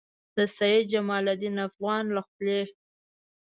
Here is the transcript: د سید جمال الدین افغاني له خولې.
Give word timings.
د 0.35 0.37
سید 0.57 0.83
جمال 0.93 1.25
الدین 1.31 1.55
افغاني 1.67 2.11
له 2.15 2.21
خولې. 2.29 2.61